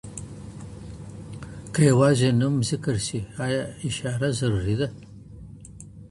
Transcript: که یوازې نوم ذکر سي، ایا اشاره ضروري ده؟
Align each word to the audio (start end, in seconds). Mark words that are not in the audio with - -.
که 1.73 1.79
یوازې 1.91 2.29
نوم 2.39 2.55
ذکر 2.69 2.95
سي، 3.07 3.19
ایا 3.45 3.63
اشاره 3.87 4.29
ضروري 4.39 4.75
ده؟ 4.79 4.87